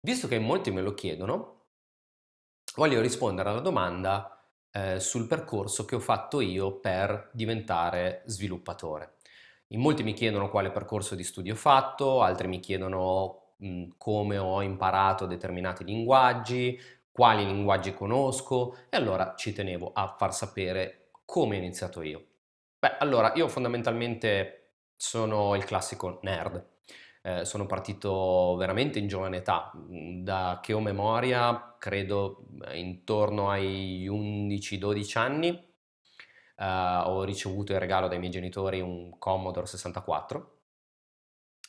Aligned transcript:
Visto 0.00 0.26
che 0.26 0.40
molti 0.40 0.72
me 0.72 0.82
lo 0.82 0.92
chiedono, 0.94 1.66
voglio 2.76 3.00
rispondere 3.00 3.48
alla 3.50 3.60
domanda 3.60 4.42
eh, 4.70 5.00
sul 5.00 5.26
percorso 5.26 5.84
che 5.84 5.94
ho 5.96 6.00
fatto 6.00 6.40
io 6.40 6.78
per 6.78 7.30
diventare 7.32 8.22
sviluppatore. 8.26 9.16
In 9.68 9.80
molti 9.80 10.02
mi 10.02 10.14
chiedono 10.14 10.48
quale 10.48 10.70
percorso 10.70 11.14
di 11.14 11.24
studio 11.24 11.52
ho 11.54 11.56
fatto, 11.56 12.22
altri 12.22 12.48
mi 12.48 12.60
chiedono 12.60 13.54
mh, 13.58 13.88
come 13.98 14.38
ho 14.38 14.62
imparato 14.62 15.26
determinati 15.26 15.84
linguaggi, 15.84 16.78
quali 17.10 17.44
linguaggi 17.44 17.92
conosco 17.94 18.76
e 18.88 18.96
allora 18.96 19.34
ci 19.36 19.52
tenevo 19.52 19.92
a 19.92 20.14
far 20.16 20.32
sapere 20.34 21.10
come 21.24 21.56
ho 21.56 21.58
iniziato 21.58 22.02
io. 22.02 22.24
Beh, 22.78 22.96
allora 22.98 23.32
io 23.34 23.48
fondamentalmente 23.48 24.74
sono 24.96 25.54
il 25.56 25.64
classico 25.64 26.20
nerd. 26.22 26.64
Eh, 27.28 27.44
sono 27.44 27.66
partito 27.66 28.56
veramente 28.56 28.98
in 28.98 29.06
giovane 29.06 29.38
età, 29.38 29.70
da 29.74 30.60
che 30.62 30.72
ho 30.72 30.80
memoria, 30.80 31.76
credo 31.78 32.46
intorno 32.72 33.50
ai 33.50 34.08
11-12 34.08 35.18
anni, 35.18 35.48
eh, 36.56 36.64
ho 36.64 37.24
ricevuto 37.24 37.72
in 37.72 37.78
regalo 37.80 38.08
dai 38.08 38.18
miei 38.18 38.30
genitori 38.30 38.80
un 38.80 39.18
Commodore 39.18 39.66
64 39.66 40.54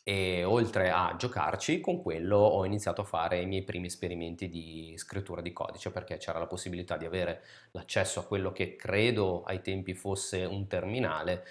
e 0.03 0.45
oltre 0.45 0.91
a 0.91 1.15
giocarci, 1.17 1.81
con 1.81 2.01
quello 2.01 2.37
ho 2.37 2.63
iniziato 2.65 3.01
a 3.01 3.03
fare 3.03 3.41
i 3.41 3.45
miei 3.45 3.63
primi 3.63 3.87
esperimenti 3.87 4.47
di 4.47 4.93
scrittura 4.97 5.41
di 5.41 5.51
codice 5.51 5.91
perché 5.91 6.15
c'era 6.17 6.39
la 6.39 6.47
possibilità 6.47 6.95
di 6.95 7.05
avere 7.05 7.43
l'accesso 7.71 8.21
a 8.21 8.25
quello 8.25 8.53
che 8.53 8.77
credo 8.77 9.43
ai 9.43 9.61
tempi 9.61 9.93
fosse 9.93 10.45
un 10.45 10.67
terminale 10.67 11.45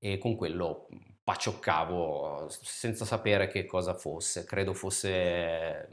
e 0.00 0.18
con 0.18 0.34
quello 0.34 0.88
pacioccavo 1.24 2.46
senza 2.48 3.04
sapere 3.04 3.48
che 3.48 3.64
cosa 3.64 3.94
fosse, 3.94 4.44
credo 4.44 4.74
fosse, 4.74 5.88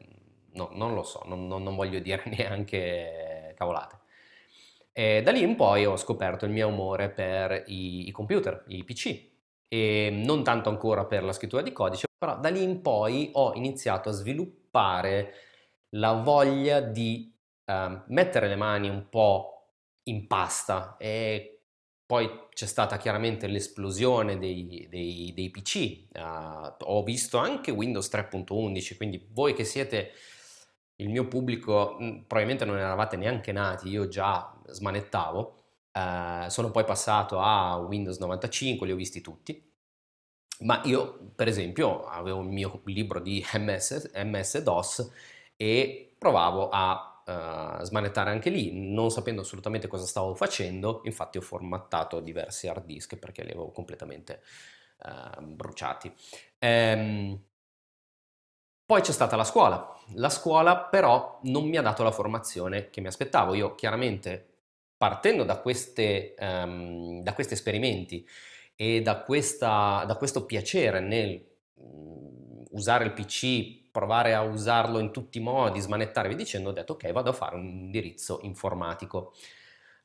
no, 0.53 0.69
non 0.73 0.93
lo 0.93 1.03
so, 1.03 1.21
non, 1.25 1.47
non, 1.47 1.63
non 1.63 1.75
voglio 1.75 1.99
dire 1.99 2.23
neanche 2.35 3.53
cavolate. 3.57 3.97
E 4.91 5.21
da 5.21 5.31
lì 5.31 5.41
in 5.41 5.55
poi 5.55 5.85
ho 5.85 5.95
scoperto 5.97 6.45
il 6.45 6.51
mio 6.51 6.67
amore 6.67 7.09
per 7.09 7.63
i, 7.67 8.07
i 8.07 8.11
computer, 8.11 8.63
i 8.67 8.83
PC, 8.83 9.27
e 9.67 10.09
non 10.11 10.43
tanto 10.43 10.69
ancora 10.69 11.05
per 11.05 11.23
la 11.23 11.31
scrittura 11.31 11.61
di 11.61 11.71
codice, 11.71 12.07
però 12.17 12.39
da 12.39 12.49
lì 12.49 12.63
in 12.63 12.81
poi 12.81 13.29
ho 13.33 13.53
iniziato 13.53 14.09
a 14.09 14.13
sviluppare 14.13 15.33
la 15.89 16.13
voglia 16.13 16.81
di 16.81 17.33
eh, 17.65 18.01
mettere 18.07 18.47
le 18.47 18.55
mani 18.55 18.89
un 18.89 19.07
po' 19.09 19.53
in 20.03 20.27
pasta 20.27 20.97
e 20.97 21.58
poi 22.09 22.27
c'è 22.55 22.65
stata 22.65 22.97
chiaramente 22.97 23.45
l'esplosione 23.45 24.39
dei, 24.39 24.87
dei, 24.89 25.31
dei 25.35 25.51
PC, 25.51 26.05
uh, 26.11 26.17
eh, 26.17 26.73
ho 26.79 27.03
visto 27.03 27.37
anche 27.37 27.69
Windows 27.69 28.09
3.11, 28.11 28.97
quindi 28.97 29.27
voi 29.31 29.53
che 29.53 29.63
siete 29.63 30.13
il 30.95 31.09
mio 31.09 31.27
pubblico, 31.27 31.97
mh, 31.99 32.23
probabilmente 32.25 32.65
non 32.65 32.79
eravate 32.79 33.15
neanche 33.15 33.51
nati, 33.51 33.89
io 33.89 34.07
già 34.07 34.59
smanettavo, 34.65 35.55
uh, 35.93 36.49
sono 36.49 36.71
poi 36.71 36.83
passato 36.83 37.39
a 37.41 37.75
Windows 37.77 38.17
95, 38.17 38.87
li 38.87 38.93
ho 38.93 38.95
visti 38.95 39.21
tutti, 39.21 39.71
ma 40.61 40.81
io 40.85 41.31
per 41.35 41.47
esempio 41.47 42.05
avevo 42.05 42.41
il 42.41 42.49
mio 42.49 42.81
libro 42.85 43.19
di 43.19 43.45
MS, 43.53 44.13
MS-DOS 44.15 45.11
e 45.55 46.15
provavo 46.17 46.69
a 46.69 47.18
uh, 47.29 47.83
smanettare 47.83 48.31
anche 48.31 48.49
lì, 48.49 48.71
non 48.73 49.11
sapendo 49.11 49.41
assolutamente 49.41 49.87
cosa 49.87 50.05
stavo 50.05 50.33
facendo, 50.35 51.01
infatti 51.03 51.37
ho 51.37 51.41
formattato 51.41 52.19
diversi 52.19 52.67
hard 52.67 52.85
disk 52.85 53.17
perché 53.17 53.43
li 53.43 53.51
avevo 53.51 53.71
completamente 53.71 54.41
uh, 55.05 55.41
bruciati. 55.43 56.11
Ehm, 56.59 57.39
poi 58.85 59.01
c'è 59.01 59.11
stata 59.11 59.35
la 59.35 59.43
scuola. 59.43 59.95
La 60.15 60.29
scuola 60.29 60.77
però 60.77 61.39
non 61.43 61.67
mi 61.67 61.77
ha 61.77 61.81
dato 61.83 62.01
la 62.01 62.11
formazione 62.11 62.89
che 62.89 63.01
mi 63.01 63.07
aspettavo. 63.07 63.53
Io 63.53 63.75
chiaramente 63.75 64.47
partendo 64.97 65.43
da, 65.43 65.59
queste, 65.59 66.33
um, 66.39 67.21
da 67.21 67.33
questi 67.33 67.53
esperimenti 67.53 68.27
e 68.75 69.01
da, 69.03 69.21
questa, 69.21 70.03
da 70.07 70.15
questo 70.15 70.45
piacere 70.45 70.99
nel 71.01 71.45
um, 71.75 72.48
usare 72.71 73.05
il 73.05 73.13
PC 73.13 73.89
provare 73.91 74.33
a 74.33 74.41
usarlo 74.41 74.99
in 74.99 75.11
tutti 75.11 75.39
i 75.39 75.41
modi, 75.41 75.79
smanettare, 75.79 76.29
vi 76.29 76.35
dicendo, 76.35 76.69
ho 76.69 76.73
detto 76.73 76.93
ok, 76.93 77.11
vado 77.11 77.31
a 77.31 77.33
fare 77.33 77.55
un 77.55 77.65
indirizzo 77.65 78.39
informatico 78.43 79.33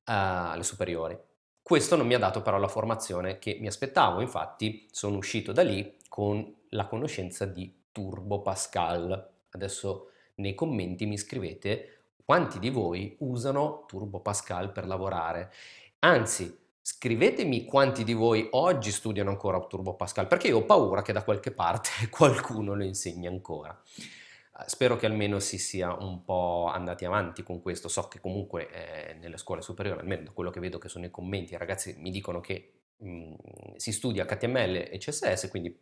uh, 0.06 0.52
alle 0.52 0.62
superiori. 0.62 1.16
Questo 1.62 1.96
non 1.96 2.06
mi 2.06 2.14
ha 2.14 2.18
dato 2.18 2.42
però 2.42 2.58
la 2.58 2.68
formazione 2.68 3.38
che 3.38 3.56
mi 3.60 3.66
aspettavo, 3.66 4.20
infatti 4.20 4.86
sono 4.90 5.16
uscito 5.16 5.52
da 5.52 5.62
lì 5.62 5.96
con 6.08 6.54
la 6.70 6.86
conoscenza 6.86 7.46
di 7.46 7.72
Turbo 7.92 8.42
Pascal. 8.42 9.30
Adesso 9.50 10.10
nei 10.36 10.54
commenti 10.54 11.06
mi 11.06 11.16
scrivete 11.16 12.06
quanti 12.24 12.58
di 12.58 12.70
voi 12.70 13.16
usano 13.20 13.84
Turbo 13.86 14.20
Pascal 14.20 14.72
per 14.72 14.86
lavorare. 14.86 15.52
Anzi, 16.00 16.63
Scrivetemi 16.86 17.64
quanti 17.64 18.04
di 18.04 18.12
voi 18.12 18.46
oggi 18.50 18.92
studiano 18.92 19.30
ancora 19.30 19.58
Turbo 19.60 19.94
Pascal, 19.94 20.26
perché 20.26 20.48
io 20.48 20.58
ho 20.58 20.64
paura 20.66 21.00
che 21.00 21.14
da 21.14 21.24
qualche 21.24 21.50
parte 21.50 21.88
qualcuno 22.12 22.74
lo 22.74 22.84
insegni 22.84 23.26
ancora. 23.26 23.74
Eh, 23.96 24.64
spero 24.66 24.94
che 24.96 25.06
almeno 25.06 25.38
si 25.38 25.56
sia 25.56 25.94
un 25.94 26.24
po' 26.24 26.66
andati 26.70 27.06
avanti 27.06 27.42
con 27.42 27.62
questo. 27.62 27.88
So 27.88 28.06
che 28.08 28.20
comunque 28.20 28.68
eh, 28.68 29.14
nelle 29.14 29.38
scuole 29.38 29.62
superiori, 29.62 30.00
almeno 30.00 30.24
da 30.24 30.32
quello 30.32 30.50
che 30.50 30.60
vedo 30.60 30.76
che 30.76 30.90
sono 30.90 31.06
i 31.06 31.10
commenti, 31.10 31.54
i 31.54 31.56
ragazzi 31.56 31.94
mi 31.96 32.10
dicono 32.10 32.40
che 32.40 32.72
mh, 32.98 33.08
mm, 33.08 33.34
si 33.76 33.90
studia 33.90 34.26
HTML 34.26 34.88
e 34.90 34.98
CSS, 34.98 35.48
quindi 35.48 35.74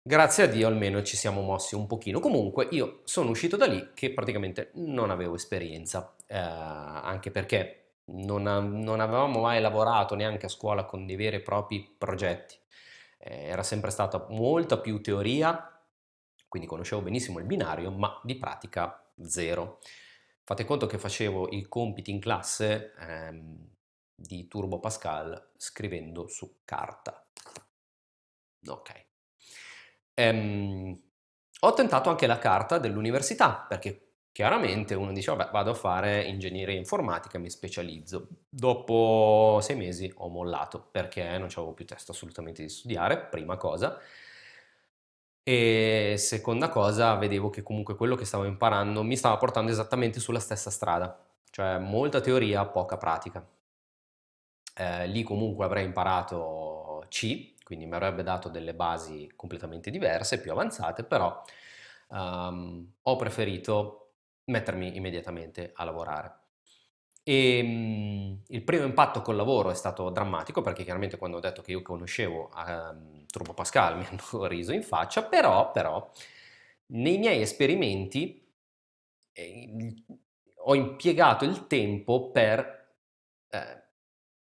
grazie 0.00 0.44
a 0.44 0.46
Dio 0.46 0.68
almeno 0.68 1.02
ci 1.02 1.16
siamo 1.16 1.40
mossi 1.40 1.74
un 1.74 1.88
pochino. 1.88 2.20
Comunque 2.20 2.68
io 2.70 3.00
sono 3.02 3.30
uscito 3.30 3.56
da 3.56 3.66
lì 3.66 3.90
che 3.92 4.12
praticamente 4.12 4.70
non 4.74 5.10
avevo 5.10 5.34
esperienza, 5.34 6.14
eh, 6.28 6.36
anche 6.36 7.32
perché 7.32 7.83
non, 8.06 8.42
non, 8.42 9.00
avevamo 9.00 9.40
mai 9.40 9.60
lavorato 9.60 10.14
neanche 10.14 10.46
a 10.46 10.50
scuola 10.50 10.84
con 10.84 11.06
dei 11.06 11.16
veri 11.16 11.36
e 11.36 11.40
propri 11.40 11.94
progetti, 11.96 12.56
eh, 13.18 13.44
era 13.44 13.62
sempre 13.62 13.90
stata 13.90 14.26
molta 14.30 14.78
più 14.78 15.00
teoria, 15.00 15.70
quindi 16.48 16.68
conoscevo 16.68 17.02
benissimo 17.02 17.38
il 17.38 17.46
binario, 17.46 17.90
ma 17.90 18.20
di 18.22 18.36
pratica 18.36 19.10
zero. 19.22 19.80
Fate 20.42 20.64
conto 20.64 20.86
che 20.86 20.98
facevo 20.98 21.48
i 21.50 21.66
compiti 21.68 22.10
in 22.10 22.20
classe 22.20 22.92
ehm, 22.98 23.68
di 24.14 24.46
Turbo 24.46 24.78
Pascal 24.78 25.52
scrivendo 25.56 26.28
su 26.28 26.60
carta. 26.64 27.26
Ok. 28.66 29.06
Ehm, 30.14 31.02
ho 31.60 31.72
tentato 31.72 32.10
anche 32.10 32.26
la 32.26 32.38
carta 32.38 32.78
dell'università, 32.78 33.64
perché 33.66 34.03
Chiaramente 34.34 34.94
uno 34.94 35.12
dice, 35.12 35.30
vabbè, 35.32 35.52
vado 35.52 35.70
a 35.70 35.74
fare 35.74 36.24
ingegneria 36.24 36.74
informatica, 36.76 37.38
mi 37.38 37.48
specializzo. 37.48 38.26
Dopo 38.48 39.60
sei 39.62 39.76
mesi 39.76 40.12
ho 40.16 40.28
mollato 40.28 40.88
perché 40.90 41.22
non 41.38 41.44
avevo 41.44 41.72
più 41.72 41.84
testa 41.86 42.10
assolutamente 42.10 42.60
di 42.60 42.68
studiare, 42.68 43.16
prima 43.16 43.56
cosa. 43.56 43.96
E 45.46 46.16
seconda 46.18 46.68
cosa, 46.68 47.14
vedevo 47.14 47.48
che 47.48 47.62
comunque 47.62 47.94
quello 47.94 48.16
che 48.16 48.24
stavo 48.24 48.44
imparando 48.44 49.04
mi 49.04 49.16
stava 49.16 49.36
portando 49.36 49.70
esattamente 49.70 50.18
sulla 50.18 50.40
stessa 50.40 50.70
strada, 50.70 51.16
cioè 51.50 51.78
molta 51.78 52.20
teoria, 52.20 52.66
poca 52.66 52.96
pratica. 52.96 53.46
Eh, 54.76 55.06
lì 55.06 55.22
comunque 55.22 55.64
avrei 55.64 55.84
imparato 55.84 57.04
C, 57.08 57.54
quindi 57.62 57.86
mi 57.86 57.94
avrebbe 57.94 58.24
dato 58.24 58.48
delle 58.48 58.74
basi 58.74 59.30
completamente 59.36 59.90
diverse, 59.92 60.40
più 60.40 60.50
avanzate, 60.50 61.04
però 61.04 61.40
um, 62.08 62.92
ho 63.02 63.16
preferito 63.16 64.03
mettermi 64.46 64.96
immediatamente 64.96 65.72
a 65.74 65.84
lavorare. 65.84 66.38
E, 67.22 67.62
mh, 67.62 68.42
il 68.48 68.62
primo 68.64 68.84
impatto 68.84 69.22
col 69.22 69.36
lavoro 69.36 69.70
è 69.70 69.74
stato 69.74 70.10
drammatico 70.10 70.60
perché 70.60 70.84
chiaramente 70.84 71.16
quando 71.16 71.38
ho 71.38 71.40
detto 71.40 71.62
che 71.62 71.72
io 71.72 71.80
conoscevo 71.82 72.50
um, 72.54 73.24
Turbo 73.26 73.54
Pascal 73.54 73.96
mi 73.98 74.06
hanno 74.06 74.46
riso 74.46 74.72
in 74.72 74.82
faccia, 74.82 75.22
però, 75.24 75.70
però 75.70 76.10
nei 76.86 77.18
miei 77.18 77.40
esperimenti 77.40 78.42
eh, 79.32 79.94
ho 80.66 80.74
impiegato 80.74 81.44
il 81.44 81.66
tempo 81.66 82.30
per 82.30 82.94
eh, 83.50 83.82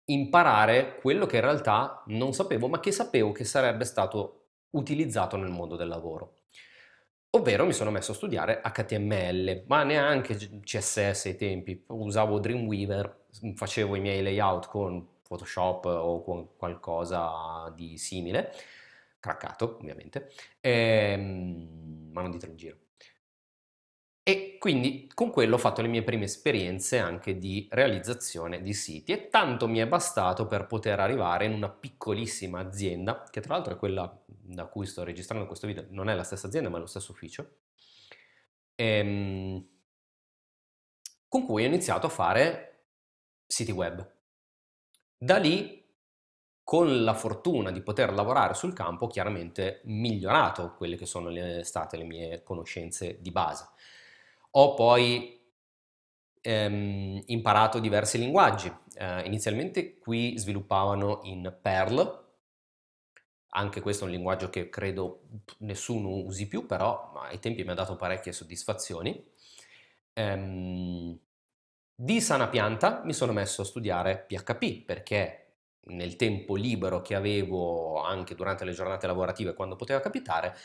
imparare 0.06 0.98
quello 1.00 1.26
che 1.26 1.38
in 1.38 1.42
realtà 1.42 2.04
non 2.08 2.34
sapevo, 2.34 2.68
ma 2.68 2.80
che 2.80 2.92
sapevo 2.92 3.32
che 3.32 3.44
sarebbe 3.44 3.86
stato 3.86 4.48
utilizzato 4.72 5.38
nel 5.38 5.50
mondo 5.50 5.76
del 5.76 5.88
lavoro. 5.88 6.36
Ovvero 7.36 7.66
mi 7.66 7.74
sono 7.74 7.92
messo 7.92 8.14
a 8.14 8.16
studiare 8.16 8.62
HTML, 8.64 9.66
ma 9.68 9.84
neanche 9.84 10.38
CSS 10.62 11.26
ai 11.26 11.36
tempi, 11.36 11.84
usavo 11.88 12.40
Dreamweaver, 12.40 13.26
facevo 13.56 13.98
i 13.98 14.00
miei 14.00 14.24
layout 14.24 14.70
con 14.70 15.06
Photoshop 15.22 15.84
o 15.84 16.24
con 16.24 16.56
qualcosa 16.56 17.74
di 17.76 17.98
simile, 17.98 18.54
craccato 19.20 19.76
ovviamente, 19.78 20.32
ehm, 20.62 22.10
ma 22.14 22.22
non 22.22 22.32
ditelo 22.32 22.52
in 22.54 22.58
giro. 22.58 22.78
E 24.24 24.56
quindi 24.58 25.12
con 25.14 25.30
quello 25.30 25.56
ho 25.56 25.58
fatto 25.58 25.82
le 25.82 25.90
mie 25.90 26.04
prime 26.04 26.24
esperienze 26.24 26.98
anche 27.00 27.38
di 27.38 27.68
realizzazione 27.70 28.62
di 28.62 28.74
siti 28.74 29.12
e 29.12 29.28
tanto 29.28 29.68
mi 29.68 29.80
è 29.80 29.88
bastato 29.88 30.48
per 30.48 30.68
poter 30.68 31.00
arrivare 31.02 31.46
in 31.46 31.54
una 31.54 31.70
piccolissima 31.70 32.60
azienda, 32.60 33.26
che 33.30 33.42
tra 33.42 33.56
l'altro 33.56 33.74
è 33.74 33.78
quella 33.78 34.24
da 34.48 34.66
cui 34.66 34.86
sto 34.86 35.04
registrando 35.04 35.48
questo 35.48 35.68
video, 35.68 35.86
non 35.90 36.10
è 36.10 36.14
la 36.14 36.24
stessa 36.24 36.48
azienda 36.48 36.70
ma 36.70 36.78
è 36.78 36.80
lo 36.80 36.86
stesso 36.86 37.12
ufficio, 37.12 37.58
ehm, 38.76 39.68
con 41.28 41.46
cui 41.46 41.64
ho 41.64 41.68
iniziato 41.68 42.08
a 42.08 42.10
fare 42.10 42.86
siti 43.46 43.72
web. 43.72 44.14
Da 45.18 45.38
lì, 45.38 45.84
con 46.64 47.04
la 47.04 47.14
fortuna 47.14 47.72
di 47.72 47.82
poter 47.82 48.14
lavorare 48.14 48.54
sul 48.54 48.74
campo, 48.74 49.06
ho 49.06 49.08
chiaramente 49.08 49.82
migliorato 49.86 50.74
quelle 50.76 50.96
che 50.96 51.06
sono 51.06 51.30
le, 51.30 51.64
state 51.64 51.98
le 51.98 52.04
mie 52.04 52.44
conoscenze 52.44 53.22
di 53.22 53.32
base. 53.32 53.68
Ho 54.52 54.74
poi 54.74 55.40
ehm, 56.42 57.22
imparato 57.26 57.80
diversi 57.80 58.18
linguaggi. 58.18 58.74
Eh, 58.94 59.22
inizialmente 59.26 59.98
qui 59.98 60.38
sviluppavano 60.38 61.20
in 61.24 61.56
Perl, 61.62 62.25
anche 63.56 63.80
questo 63.82 64.04
è 64.04 64.08
un 64.08 64.14
linguaggio 64.14 64.50
che 64.50 64.70
credo 64.70 65.22
nessuno 65.60 66.10
usi 66.10 66.48
più, 66.48 66.66
però 66.66 67.14
ai 67.14 67.40
tempi 67.40 67.64
mi 67.64 67.72
ha 67.72 67.74
dato 67.74 67.96
parecchie 67.96 68.34
soddisfazioni. 68.34 69.26
Ehm, 70.14 71.18
di 71.96 72.22
sana 72.22 72.50
pianta 72.50 73.02
mi 73.06 73.14
sono 73.14 73.32
messo 73.32 73.62
a 73.62 73.66
studiare 73.66 74.26
PHP 74.28 74.84
perché 74.86 75.42
nel 75.88 76.16
tempo 76.18 76.56
libero 76.56 77.02
che 77.02 77.16
avevo 77.16 78.02
anche 78.02 78.36
durante 78.36 78.66
le 78.66 78.74
giornate 78.74 79.08
lavorative 79.08 79.54
quando 79.54 79.76
poteva 79.76 80.02
capitare, 80.02 80.56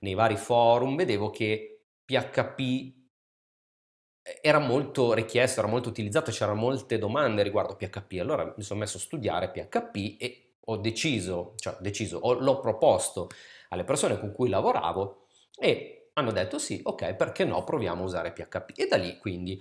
nei 0.00 0.14
vari 0.14 0.36
forum 0.36 0.96
vedevo 0.96 1.30
che 1.30 1.82
PHP 2.04 2.96
era 4.40 4.58
molto 4.58 5.12
richiesto, 5.14 5.60
era 5.60 5.68
molto 5.68 5.88
utilizzato, 5.88 6.30
c'erano 6.30 6.60
molte 6.60 6.98
domande 6.98 7.42
riguardo 7.42 7.76
PHP, 7.76 8.18
allora 8.20 8.52
mi 8.56 8.62
sono 8.62 8.80
messo 8.80 8.96
a 8.98 9.00
studiare 9.00 9.50
PHP 9.50 10.16
e 10.18 10.47
ho 10.70 10.76
deciso, 10.76 11.54
cioè 11.56 11.76
deciso, 11.80 12.18
ho, 12.18 12.34
l'ho 12.34 12.60
proposto 12.60 13.28
alle 13.70 13.84
persone 13.84 14.18
con 14.18 14.32
cui 14.32 14.48
lavoravo 14.48 15.26
e 15.58 16.10
hanno 16.14 16.32
detto 16.32 16.58
sì, 16.58 16.80
ok, 16.82 17.14
perché 17.14 17.44
no, 17.44 17.64
proviamo 17.64 18.02
a 18.02 18.06
usare 18.06 18.32
PHP. 18.32 18.72
E 18.76 18.86
da 18.86 18.96
lì 18.96 19.18
quindi 19.18 19.60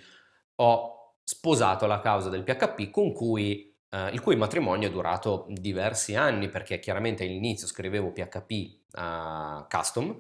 ho 0.56 1.16
sposato 1.24 1.86
la 1.86 2.00
causa 2.00 2.30
del 2.30 2.44
PHP 2.44 2.90
con 2.90 3.14
cui, 3.14 3.76
eh, 3.90 4.10
il 4.10 4.22
cui 4.22 4.36
matrimonio 4.36 4.88
è 4.88 4.92
durato 4.92 5.46
diversi 5.50 6.16
anni 6.16 6.50
perché 6.50 6.80
chiaramente 6.80 7.24
all'inizio 7.24 7.68
scrivevo 7.68 8.12
PHP 8.12 8.52
uh, 8.94 9.68
custom, 9.70 10.20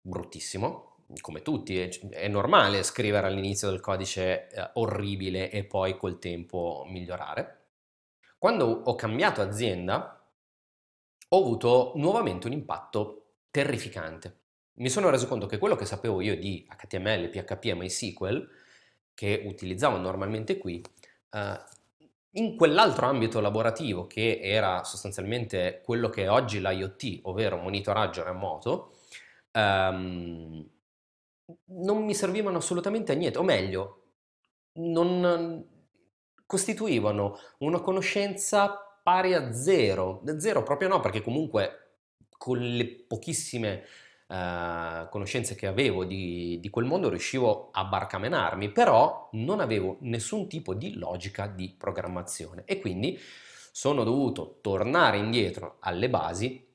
bruttissimo, 0.00 0.96
come 1.20 1.42
tutti, 1.42 1.80
è, 1.80 1.88
è, 2.10 2.28
normale 2.28 2.82
scrivere 2.82 3.26
all'inizio 3.26 3.70
del 3.70 3.80
codice 3.80 4.48
eh, 4.48 4.70
orribile 4.74 5.50
e 5.50 5.64
poi 5.64 5.96
col 5.96 6.18
tempo 6.18 6.84
migliorare. 6.86 7.57
Quando 8.38 8.66
ho 8.66 8.94
cambiato 8.94 9.42
azienda 9.42 10.24
ho 11.30 11.36
avuto 11.36 11.92
nuovamente 11.96 12.46
un 12.46 12.52
impatto 12.52 13.32
terrificante. 13.50 14.36
Mi 14.74 14.88
sono 14.88 15.10
reso 15.10 15.26
conto 15.26 15.46
che 15.46 15.58
quello 15.58 15.74
che 15.74 15.84
sapevo 15.84 16.20
io 16.20 16.36
di 16.36 16.64
HTML, 16.68 17.30
PHP 17.30 17.64
e 17.64 17.74
MySQL, 17.74 18.48
che 19.12 19.42
utilizzavo 19.44 19.96
normalmente 19.96 20.56
qui, 20.56 20.80
eh, 21.30 21.60
in 22.32 22.56
quell'altro 22.56 23.06
ambito 23.06 23.40
lavorativo 23.40 24.06
che 24.06 24.38
era 24.40 24.84
sostanzialmente 24.84 25.80
quello 25.84 26.08
che 26.08 26.24
è 26.24 26.30
oggi 26.30 26.60
l'IoT, 26.60 27.20
ovvero 27.22 27.56
monitoraggio 27.56 28.22
remoto, 28.22 28.94
ehm, 29.50 30.68
non 31.64 32.04
mi 32.04 32.14
servivano 32.14 32.58
assolutamente 32.58 33.12
a 33.12 33.14
niente, 33.16 33.38
o 33.38 33.42
meglio, 33.42 34.02
non 34.74 35.66
costituivano 36.48 37.38
una 37.58 37.78
conoscenza 37.80 38.98
pari 39.02 39.34
a 39.34 39.52
zero, 39.52 40.22
zero 40.38 40.62
proprio 40.62 40.88
no, 40.88 41.00
perché 41.00 41.20
comunque 41.20 41.96
con 42.38 42.58
le 42.58 42.86
pochissime 43.06 43.84
uh, 44.28 45.10
conoscenze 45.10 45.54
che 45.54 45.66
avevo 45.66 46.06
di, 46.06 46.58
di, 46.58 46.70
quel 46.70 46.86
mondo 46.86 47.10
riuscivo 47.10 47.68
a 47.70 47.84
barcamenarmi, 47.84 48.70
però 48.72 49.28
non 49.32 49.60
avevo 49.60 49.98
nessun 50.00 50.48
tipo 50.48 50.72
di 50.72 50.94
logica 50.94 51.46
di 51.48 51.74
programmazione. 51.76 52.62
E 52.64 52.80
quindi 52.80 53.20
sono 53.70 54.02
dovuto 54.02 54.60
tornare 54.62 55.18
indietro 55.18 55.76
alle 55.80 56.08
basi, 56.08 56.66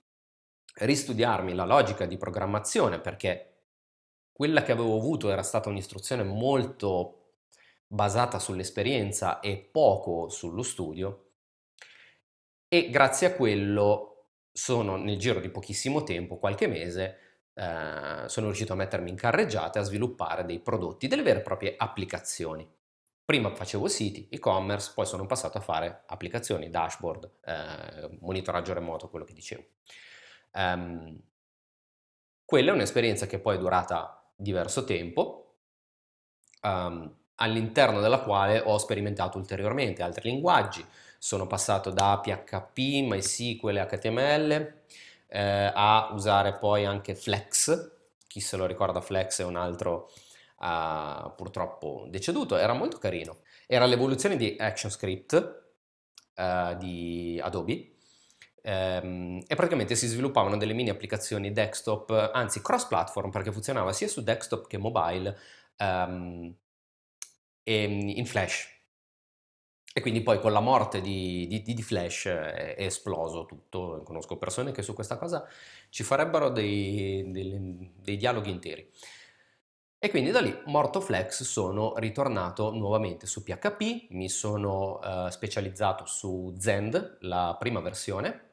ristudiarmi 0.75 1.55
la 1.55 1.65
logica 1.65 2.05
di 2.05 2.17
programmazione 2.17 2.99
perché 2.99 3.53
quella 4.31 4.61
che 4.61 4.71
avevo 4.71 4.97
avuto 4.97 5.31
era 5.31 5.41
stata 5.41 5.69
un'istruzione 5.69 6.21
molto 6.21 7.22
basata 7.93 8.39
sull'esperienza 8.39 9.39
e 9.39 9.57
poco 9.57 10.27
sullo 10.27 10.63
studio 10.63 11.27
e 12.67 12.89
grazie 12.89 13.27
a 13.27 13.35
quello 13.35 14.29
sono 14.51 14.95
nel 14.95 15.19
giro 15.19 15.39
di 15.39 15.49
pochissimo 15.49 16.01
tempo, 16.01 16.39
qualche 16.39 16.65
mese, 16.65 17.17
eh, 17.53 18.23
sono 18.27 18.47
riuscito 18.47 18.73
a 18.73 18.77
mettermi 18.77 19.11
in 19.11 19.15
carreggiata 19.15 19.77
e 19.77 19.81
a 19.83 19.85
sviluppare 19.85 20.43
dei 20.43 20.59
prodotti, 20.59 21.07
delle 21.07 21.21
vere 21.21 21.39
e 21.39 21.43
proprie 21.43 21.75
applicazioni. 21.77 22.67
Prima 23.23 23.53
facevo 23.53 23.87
siti, 23.87 24.27
e-commerce, 24.29 24.91
poi 24.95 25.05
sono 25.05 25.27
passato 25.27 25.59
a 25.59 25.61
fare 25.61 26.03
applicazioni, 26.07 26.71
dashboard, 26.71 27.31
eh, 27.45 28.17
monitoraggio 28.21 28.73
remoto, 28.73 29.09
quello 29.09 29.23
che 29.23 29.33
dicevo. 29.33 29.63
Um, 30.53 31.21
quella 32.43 32.71
è 32.71 32.73
un'esperienza 32.73 33.27
che 33.27 33.39
poi 33.39 33.55
è 33.55 33.59
durata 33.59 34.31
diverso 34.35 34.83
tempo, 34.83 35.57
um, 36.63 37.21
all'interno 37.35 37.99
della 37.99 38.19
quale 38.19 38.59
ho 38.59 38.77
sperimentato 38.77 39.37
ulteriormente 39.37 40.03
altri 40.03 40.29
linguaggi. 40.29 40.85
Sono 41.17 41.47
passato 41.47 41.89
da 41.89 42.19
PHP, 42.21 42.77
MySQL 42.77 43.87
HTML 43.87 44.73
eh, 45.27 45.71
a 45.73 46.09
usare 46.13 46.57
poi 46.57 46.85
anche 46.85 47.15
Flex. 47.15 47.91
Chi 48.27 48.39
se 48.39 48.57
lo 48.57 48.65
ricorda 48.65 49.01
Flex 49.01 49.41
è 49.41 49.45
un 49.45 49.55
altro 49.55 50.11
uh, 50.59 51.33
purtroppo 51.35 52.05
deceduto, 52.09 52.55
era 52.55 52.73
molto 52.73 52.97
carino. 52.97 53.39
Era 53.67 53.85
l'evoluzione 53.85 54.35
di 54.35 54.55
ActionScript 54.57 55.63
uh, 56.35 56.75
di 56.77 57.39
Adobe 57.41 57.95
ehm, 58.61 59.43
e 59.47 59.55
praticamente 59.55 59.95
si 59.95 60.07
sviluppavano 60.07 60.57
delle 60.57 60.73
mini 60.73 60.89
applicazioni 60.89 61.51
desktop, 61.51 62.31
anzi 62.33 62.61
cross 62.61 62.85
platform 62.85 63.29
perché 63.29 63.51
funzionava 63.51 63.93
sia 63.93 64.07
su 64.07 64.23
desktop 64.23 64.67
che 64.67 64.77
mobile 64.77 65.37
um, 67.65 68.09
in 68.09 68.25
Flash. 68.25 68.71
E 69.95 70.01
quindi 70.01 70.21
poi 70.21 70.39
con 70.39 70.51
la 70.51 70.59
morte 70.59 71.01
di, 71.01 71.45
di, 71.47 71.61
di, 71.61 71.83
Flash 71.83 72.25
è, 72.25 72.75
esploso 72.79 73.45
tutto. 73.45 74.01
Conosco 74.03 74.37
persone 74.37 74.71
che 74.71 74.81
su 74.81 74.93
questa 74.93 75.17
cosa 75.17 75.47
ci 75.89 76.03
farebbero 76.03 76.49
dei, 76.49 77.29
dei, 77.31 77.91
dei 77.95 78.17
dialoghi 78.17 78.49
interi. 78.49 78.89
E 79.99 80.09
quindi 80.09 80.31
da 80.31 80.41
lì, 80.41 80.53
morto 80.65 80.99
Flex, 80.99 81.43
sono 81.43 81.93
ritornato 81.95 82.71
nuovamente 82.71 83.25
su 83.25 83.41
PHP, 83.41 84.07
mi 84.09 84.27
sono 84.27 84.99
uh, 84.99 85.29
specializzato 85.29 86.05
su 86.05 86.53
Zend, 86.57 87.19
la 87.21 87.55
prima 87.57 87.79
versione, 87.79 88.52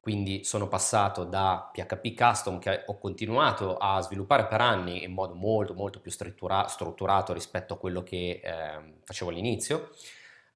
quindi 0.00 0.44
sono 0.44 0.68
passato 0.68 1.24
da 1.24 1.70
PHP 1.72 2.14
Custom 2.14 2.58
che 2.58 2.84
ho 2.86 2.98
continuato 2.98 3.76
a 3.76 4.00
sviluppare 4.00 4.46
per 4.46 4.60
anni 4.60 5.02
in 5.02 5.12
modo 5.12 5.34
molto 5.34 5.74
molto 5.74 6.00
più 6.00 6.10
struttura- 6.10 6.68
strutturato 6.68 7.32
rispetto 7.32 7.74
a 7.74 7.78
quello 7.78 8.02
che 8.02 8.40
eh, 8.42 8.94
facevo 9.04 9.30
all'inizio. 9.30 9.90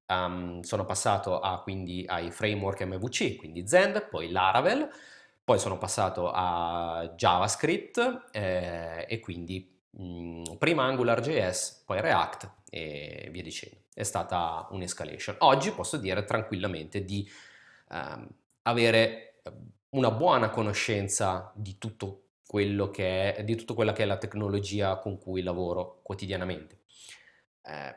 Um, 0.07 0.61
sono 0.61 0.85
passato 0.85 1.41
a, 1.41 1.61
quindi 1.63 2.05
ai 2.07 2.31
framework 2.31 2.83
MVC, 2.83 3.37
quindi 3.37 3.67
Zend, 3.67 4.09
poi 4.09 4.31
Laravel, 4.31 4.89
poi 5.43 5.59
sono 5.59 5.79
passato 5.79 6.31
a 6.31 7.13
JavaScript 7.17 8.29
eh, 8.31 9.07
e 9.09 9.21
quindi 9.21 9.79
mh, 9.91 10.05
mm, 10.05 10.43
prima 10.59 10.85
AngularJS, 10.85 11.83
poi 11.87 12.01
React 12.01 12.51
e 12.71 13.29
via 13.31 13.43
dicendo. 13.43 13.77
È 13.93 14.03
stata 14.03 14.67
un'escalation. 14.71 15.37
Oggi 15.41 15.73
posso 15.73 15.97
dire 15.97 16.25
tranquillamente 16.25 17.05
di 17.05 17.29
um, 17.91 18.29
avere 18.63 19.32
una 19.91 20.11
buona 20.11 20.51
conoscenza 20.51 21.53
di 21.55 21.77
tutto 21.79 22.23
quello 22.47 22.91
che 22.91 23.35
è, 23.35 23.45
di 23.45 23.57
tutta 23.57 23.75
quella 23.75 23.93
che 23.93 24.03
è 24.03 24.07
la 24.07 24.19
tecnologia 24.19 24.99
con 24.99 25.19
cui 25.19 25.43
lavoro 25.43 26.01
quotidianamente. 26.03 26.81
Eh, 27.63 27.97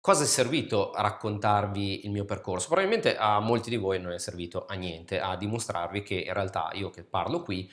cosa 0.00 0.24
è 0.24 0.26
servito 0.26 0.90
a 0.92 1.02
raccontarvi 1.02 2.04
il 2.04 2.10
mio 2.10 2.24
percorso? 2.24 2.66
Probabilmente 2.66 3.16
a 3.16 3.38
molti 3.40 3.70
di 3.70 3.76
voi 3.76 4.00
non 4.00 4.12
è 4.12 4.18
servito 4.18 4.66
a 4.66 4.74
niente, 4.74 5.20
a 5.20 5.36
dimostrarvi 5.36 6.02
che 6.02 6.14
in 6.14 6.32
realtà 6.32 6.70
io 6.74 6.90
che 6.90 7.04
parlo 7.04 7.42
qui 7.42 7.70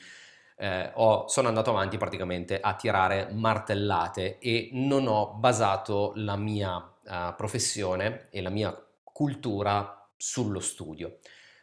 eh, 0.56 0.90
ho, 0.94 1.26
sono 1.28 1.48
andato 1.48 1.70
avanti 1.70 1.96
praticamente 1.96 2.60
a 2.60 2.74
tirare 2.74 3.28
martellate 3.32 4.38
e 4.38 4.70
non 4.72 5.06
ho 5.06 5.34
basato 5.34 6.12
la 6.16 6.36
mia 6.36 6.76
uh, 6.76 7.34
professione 7.36 8.28
e 8.30 8.40
la 8.40 8.50
mia 8.50 8.72
cultura 9.02 10.08
sullo 10.16 10.60
studio, 10.60 11.18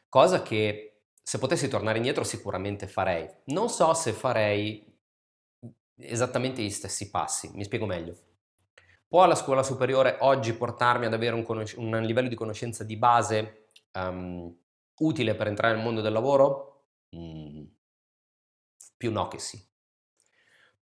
cosa 0.10 0.42
che 0.42 0.91
se 1.32 1.40
potessi 1.40 1.70
tornare 1.70 1.96
indietro 1.96 2.26
sicuramente 2.26 2.88
farei. 2.88 3.26
Non 3.46 3.70
so 3.70 3.94
se 3.94 4.12
farei 4.12 4.86
esattamente 5.96 6.62
gli 6.62 6.70
stessi 6.70 7.10
passi, 7.10 7.50
mi 7.54 7.64
spiego 7.64 7.86
meglio. 7.86 8.18
Può 9.08 9.26
la 9.26 9.36
scuola 9.36 9.64
superiore 9.64 10.18
oggi 10.20 10.54
portarmi 10.54 11.06
ad 11.06 11.14
avere 11.14 11.34
un, 11.34 11.44
conos- 11.44 11.76
un 11.78 12.02
livello 12.02 12.28
di 12.28 12.36
conoscenza 12.36 12.84
di 12.84 12.98
base 12.98 13.70
um, 13.94 14.54
utile 14.98 15.34
per 15.36 15.48
entrare 15.48 15.74
nel 15.74 15.82
mondo 15.82 16.02
del 16.02 16.12
lavoro? 16.12 16.88
Mm, 17.16 17.64
più 18.98 19.10
no 19.14 19.30
che 19.30 19.40
sì. 19.40 19.58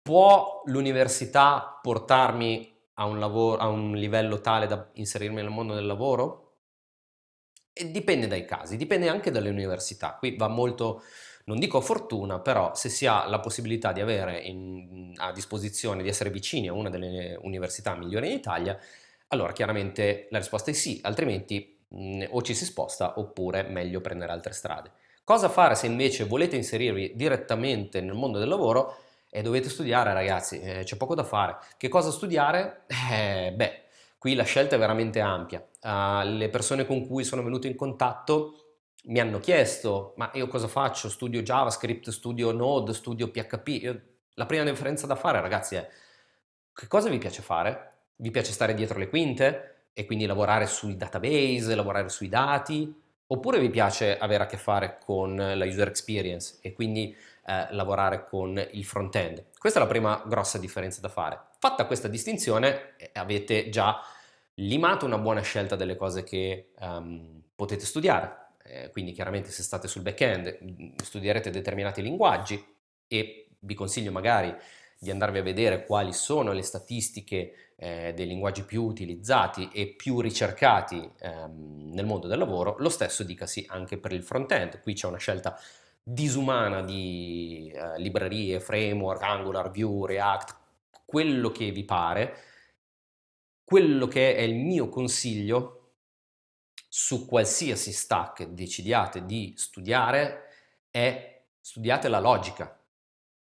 può 0.02 0.62
l'università 0.68 1.78
portarmi 1.82 2.80
a 2.94 3.04
un, 3.04 3.20
lavoro, 3.20 3.58
a 3.58 3.68
un 3.68 3.92
livello 3.92 4.40
tale 4.40 4.68
da 4.68 4.90
inserirmi 4.94 5.42
nel 5.42 5.50
mondo 5.50 5.74
del 5.74 5.86
lavoro? 5.86 6.49
E 7.72 7.92
dipende 7.92 8.28
dai 8.28 8.44
casi, 8.46 8.76
dipende 8.76 9.08
anche 9.08 9.32
dalle 9.32 9.50
università. 9.50 10.16
Qui 10.20 10.36
va 10.36 10.48
molto, 10.50 11.04
non 11.46 11.60
dico 11.60 11.80
fortuna, 11.80 12.40
però 12.40 12.76
se 12.76 12.90
si 12.90 13.06
ha 13.06 13.26
la 13.28 13.40
possibilità 13.40 13.94
di 13.94 14.02
avere 14.02 14.40
in, 14.40 15.14
a 15.16 15.32
disposizione, 15.32 16.04
di 16.04 16.10
essere 16.10 16.30
vicini 16.30 16.68
a 16.68 16.74
una 16.74 16.90
delle 16.90 17.38
università 17.42 17.96
migliori 17.96 18.28
in 18.28 18.34
Italia, 18.38 18.78
allora 19.28 19.54
chiaramente 19.54 20.28
la 20.32 20.40
risposta 20.40 20.72
è 20.72 20.74
sì, 20.74 21.00
altrimenti 21.04 21.80
mh, 21.88 22.26
o 22.32 22.42
ci 22.42 22.54
si 22.54 22.66
sposta 22.66 23.18
oppure 23.18 23.64
meglio 23.64 24.02
prendere 24.02 24.32
altre 24.34 24.52
strade. 24.54 24.92
Cosa 25.24 25.48
fare 25.48 25.76
se 25.76 25.86
invece 25.86 26.26
volete 26.26 26.56
inserirvi 26.58 27.14
direttamente 27.16 28.02
nel 28.02 28.16
mondo 28.16 28.40
del 28.40 28.50
lavoro 28.50 28.98
e 29.30 29.42
dovete 29.42 29.70
studiare 29.70 30.12
ragazzi, 30.12 30.60
eh, 30.60 30.84
c'è 30.84 30.98
poco 30.98 31.16
da 31.16 31.24
fare. 31.24 31.58
Che 31.78 31.88
cosa 31.88 32.12
studiare? 32.12 32.86
Eh, 33.12 33.52
beh, 33.56 33.82
Qui 34.20 34.36
la 34.36 34.44
scelta 34.44 34.76
è 34.76 34.80
veramente 34.80 35.22
ampia. 35.22 35.66
Uh, 35.82 36.28
le 36.28 36.50
persone 36.50 36.86
con 36.86 37.08
cui 37.08 37.24
sono 37.24 37.42
venuto 37.42 37.68
in 37.68 37.76
contatto 37.76 38.82
mi 39.06 39.22
hanno 39.22 39.40
chiesto, 39.40 40.14
ma 40.18 40.30
io 40.34 40.48
cosa 40.48 40.68
faccio? 40.68 41.08
Studio 41.08 41.42
JavaScript, 41.42 42.10
studio 42.10 42.52
Node, 42.52 42.94
studio 42.94 43.32
PHP? 43.32 43.68
Io, 43.82 44.02
la 44.34 44.46
prima 44.46 44.66
differenza 44.66 45.08
da 45.08 45.16
fare, 45.16 45.40
ragazzi, 45.40 45.76
è 45.76 45.90
che 46.74 46.88
cosa 46.88 47.08
vi 47.08 47.18
piace 47.18 47.42
fare? 47.42 47.94
Vi 48.18 48.30
piace 48.30 48.52
stare 48.52 48.74
dietro 48.74 49.00
le 49.00 49.08
quinte 49.08 49.86
e 49.94 50.06
quindi 50.06 50.26
lavorare 50.26 50.68
sui 50.68 50.98
database, 50.98 51.74
lavorare 51.74 52.10
sui 52.10 52.28
dati? 52.28 52.94
Oppure 53.28 53.60
vi 53.60 53.70
piace 53.70 54.18
avere 54.18 54.44
a 54.44 54.48
che 54.48 54.58
fare 54.58 54.98
con 55.02 55.34
la 55.36 55.66
user 55.66 55.88
experience 55.88 56.58
e 56.62 56.74
quindi 56.74 57.16
eh, 57.50 57.68
lavorare 57.72 58.28
con 58.28 58.64
il 58.74 58.86
front-end? 58.86 59.46
Questa 59.58 59.80
è 59.80 59.82
la 59.82 59.88
prima 59.88 60.22
grossa 60.28 60.60
differenza 60.60 61.02
da 61.02 61.10
fare. 61.10 61.48
Fatta 61.58 61.88
questa 61.88 62.08
distinzione 62.08 62.96
eh, 62.98 63.10
avete 63.14 63.70
già 63.70 64.00
limato 64.56 65.06
una 65.06 65.18
buona 65.18 65.42
scelta 65.42 65.76
delle 65.76 65.96
cose 65.96 66.24
che 66.24 66.74
um, 66.80 67.42
potete 67.56 67.86
studiare. 67.86 68.52
Eh, 68.64 68.90
quindi 68.92 69.14
chiaramente 69.14 69.50
se 69.50 69.64
state 69.64 69.88
sul 69.88 70.04
back-end 70.04 70.60
mm, 70.64 70.90
studierete 71.04 71.50
determinati 71.50 72.04
linguaggi 72.04 72.64
e 73.08 73.48
vi 73.62 73.74
consiglio 73.74 74.12
magari 74.12 74.56
di 75.00 75.10
andarvi 75.10 75.40
a 75.40 75.44
vedere 75.44 75.86
quali 75.86 76.14
sono 76.14 76.52
le 76.52 76.62
statistiche 76.62 77.72
eh, 77.78 78.14
dei 78.14 78.28
linguaggi 78.28 78.64
più 78.64 78.84
utilizzati 78.84 79.70
e 79.74 79.88
più 79.88 80.22
ricercati 80.22 81.10
ehm, 81.20 81.94
nel 81.94 82.06
mondo 82.06 82.28
del 82.28 82.38
lavoro, 82.38 82.76
lo 82.78 82.90
stesso 82.90 83.24
dicasi 83.24 83.66
anche 83.70 83.98
per 83.98 84.12
il 84.12 84.24
front-end. 84.24 84.82
Qui 84.82 84.94
c'è 84.94 85.08
una 85.08 85.18
scelta 85.18 85.58
disumana 86.12 86.82
di 86.82 87.72
eh, 87.74 88.00
librerie, 88.00 88.60
framework, 88.60 89.22
Angular, 89.22 89.70
Vue, 89.70 90.08
React, 90.08 90.56
quello 91.06 91.52
che 91.52 91.72
vi 91.72 91.84
pare, 91.84 92.36
quello 93.64 94.08
che 94.08 94.36
è 94.36 94.42
il 94.42 94.56
mio 94.56 94.90
consiglio 94.90 95.76
su 96.88 97.28
qualsiasi 97.28 97.92
stack 97.94 98.48
decidiate 98.48 99.26
di 99.26 99.54
studiare 99.56 100.48
è 100.90 101.44
studiate 101.62 102.08
la 102.08 102.20
logica. 102.20 102.76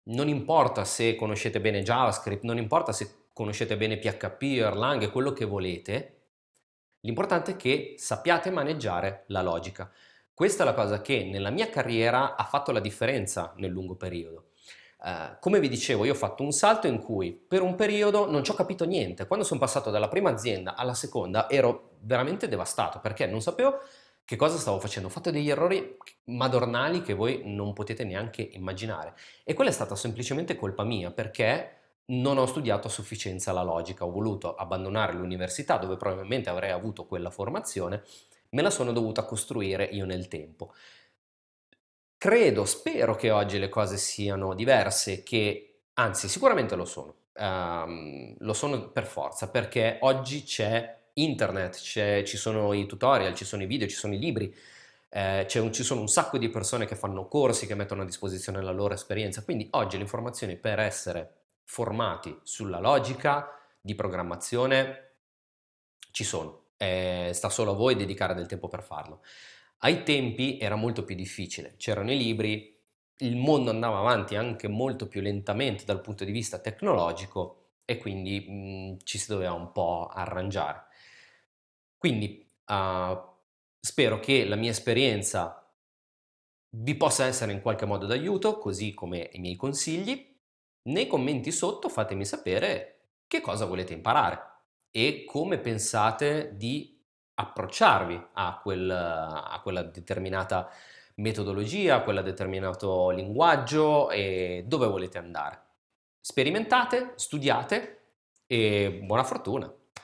Non 0.06 0.28
importa 0.28 0.84
se 0.84 1.16
conoscete 1.16 1.62
bene 1.62 1.84
JavaScript, 1.84 2.44
non 2.44 2.58
importa 2.58 2.92
se 2.92 3.26
conoscete 3.34 3.78
bene 3.78 4.00
PHP, 4.00 4.42
Erlang, 4.42 5.12
quello 5.12 5.32
che 5.32 5.46
volete, 5.46 6.22
l'importante 7.02 7.52
è 7.52 7.56
che 7.56 7.94
sappiate 7.98 8.50
maneggiare 8.50 9.26
la 9.28 9.44
logica. 9.44 9.92
Questa 10.38 10.62
è 10.62 10.66
la 10.68 10.76
cosa 10.76 11.02
che 11.02 11.24
nella 11.24 11.50
mia 11.50 11.68
carriera 11.68 12.36
ha 12.36 12.44
fatto 12.44 12.72
la 12.72 12.80
differenza 12.80 13.56
nel 13.58 13.72
lungo 13.72 13.96
periodo. 13.96 14.50
Uh, 15.00 15.36
come 15.40 15.60
vi 15.60 15.68
dicevo, 15.68 16.06
io 16.06 16.12
ho 16.12 16.16
fatto 16.16 16.44
un 16.44 16.52
salto 16.52 16.86
in 16.86 17.00
cui 17.00 17.32
per 17.32 17.64
un 17.64 17.74
periodo 17.74 18.30
non 18.30 18.44
ci 18.44 18.52
ho 18.52 18.54
capito 18.54 18.86
niente. 18.86 19.26
Quando 19.26 19.44
sono 19.44 19.60
passato 19.60 19.90
dalla 19.90 20.08
prima 20.08 20.30
azienda 20.30 20.76
alla 20.76 20.94
seconda 20.94 21.50
ero 21.50 21.96
veramente 22.02 22.48
devastato 22.48 23.00
perché 23.00 23.26
non 23.26 23.42
sapevo 23.42 23.80
che 24.24 24.36
cosa 24.36 24.60
stavo 24.60 24.78
facendo. 24.80 25.08
Ho 25.08 25.12
fatto 25.12 25.32
degli 25.32 25.50
errori 25.50 25.98
madornali 26.26 27.02
che 27.02 27.16
voi 27.16 27.42
non 27.44 27.74
potete 27.74 28.04
neanche 28.04 28.44
immaginare. 28.44 29.16
E 29.44 29.56
quella 29.56 29.72
è 29.72 29.74
stata 29.74 29.96
semplicemente 29.96 30.56
colpa 30.56 30.84
mia 30.84 31.10
perché 31.10 31.78
non 32.10 32.38
ho 32.38 32.46
studiato 32.46 32.86
a 32.86 32.92
sufficienza 32.92 33.52
la 33.54 33.64
logica. 33.64 34.06
Ho 34.06 34.12
voluto 34.12 34.54
abbandonare 34.54 35.14
l'università 35.14 35.78
dove 35.78 35.98
probabilmente 35.98 36.52
avrei 36.52 36.70
avuto 36.70 37.08
quella 37.08 37.32
formazione, 37.32 38.04
me 38.58 38.64
la 38.64 38.72
sono 38.72 38.92
dovuta 38.92 39.24
costruire 39.24 39.84
io 39.84 40.06
nel 40.06 40.28
tempo. 40.28 40.74
Credo, 42.18 42.66
spero 42.66 43.14
che 43.14 43.30
oggi 43.30 43.60
le 43.60 43.70
cose 43.70 43.98
siano 43.98 44.56
diverse, 44.56 45.22
che 45.22 45.82
anzi 45.94 46.28
sicuramente 46.28 46.76
lo 46.76 46.86
sono, 46.86 47.14
um, 47.36 48.36
lo 48.40 48.54
sono 48.54 48.90
per 48.90 49.06
forza, 49.06 49.52
perché 49.52 50.00
oggi 50.02 50.42
c'è 50.42 50.98
internet, 51.14 51.76
c'è, 51.78 52.24
ci 52.24 52.36
sono 52.38 52.74
i 52.74 52.88
tutorial, 52.88 53.36
ci 53.36 53.46
sono 53.46 53.62
i 53.62 53.68
video, 53.68 53.88
ci 53.88 53.96
sono 53.96 54.16
i 54.16 54.18
libri, 54.18 54.52
eh, 55.10 55.48
un, 55.60 55.72
ci 55.72 55.84
sono 55.84 56.02
un 56.02 56.08
sacco 56.08 56.40
di 56.40 56.50
persone 56.50 56.88
che 56.88 56.96
fanno 56.96 57.28
corsi, 57.28 57.68
che 57.68 57.76
mettono 57.76 58.02
a 58.02 58.06
disposizione 58.06 58.64
la 58.64 58.72
loro 58.72 58.96
esperienza, 58.96 59.44
quindi 59.44 59.68
oggi 59.74 59.98
le 59.98 60.04
informazioni 60.04 60.56
per 60.56 60.80
essere 60.80 61.34
formati 61.64 62.36
sulla 62.42 62.80
logica 62.80 63.52
di 63.80 63.94
programmazione 63.94 65.04
ci 66.10 66.24
sono, 66.24 66.67
eh, 66.78 67.32
sta 67.34 67.50
solo 67.50 67.72
a 67.72 67.76
voi 67.76 67.96
dedicare 67.96 68.34
del 68.34 68.48
tempo 68.48 68.68
per 68.68 68.84
farlo. 68.84 69.22
Ai 69.80 70.04
tempi 70.04 70.58
era 70.60 70.76
molto 70.76 71.04
più 71.04 71.16
difficile, 71.16 71.76
c'erano 71.78 72.12
i 72.12 72.18
libri, 72.18 72.76
il 73.18 73.36
mondo 73.36 73.70
andava 73.70 74.00
avanti 74.00 74.36
anche 74.36 74.68
molto 74.68 75.08
più 75.08 75.22
lentamente 75.22 75.86
dal 75.86 76.02
punto 76.02 76.24
di 76.24 76.32
vista 76.32 76.60
tecnologico 76.60 77.72
e 77.86 77.98
quindi 77.98 78.46
mh, 78.48 78.54
mhmm, 78.54 78.98
ci 79.04 79.18
si 79.18 79.28
doveva 79.28 79.54
un 79.54 79.72
po' 79.72 80.08
arrangiare. 80.08 80.86
Quindi 81.98 82.46
uh, 82.68 83.18
spero 83.80 84.20
che 84.20 84.46
la 84.46 84.56
mia 84.56 84.72
esperienza 84.72 85.68
vi 86.70 86.96
possa 86.96 87.26
essere 87.26 87.54
in 87.54 87.62
qualche 87.62 87.86
modo 87.86 88.06
d'aiuto, 88.06 88.58
così 88.60 88.94
come 88.94 89.30
i 89.34 89.40
miei 89.40 89.56
consigli. 89.56 90.36
Nei 90.84 91.08
commenti 91.08 91.52
sotto 91.52 91.90
fatemi 91.90 92.24
sapere 92.24 93.10
che 93.28 93.42
cosa 93.42 93.66
volete 93.66 93.94
imparare 93.94 94.57
e 94.98 95.26
come 95.26 95.60
pensate 95.60 96.54
di 96.56 97.00
approcciarvi 97.36 98.30
a, 98.34 98.60
quel, 98.64 98.90
a 98.90 99.60
quella 99.62 99.84
determinata 99.84 100.72
metodologia, 101.18 101.98
a 101.98 102.02
quel 102.02 102.24
determinato 102.24 103.12
linguaggio 103.12 104.10
e 104.10 104.64
dove 104.66 104.88
volete 104.88 105.20
andare. 105.20 105.62
Sperimentate, 106.20 107.12
studiate 107.14 108.06
e 108.48 109.02
buona 109.04 109.24
fortuna! 109.24 109.72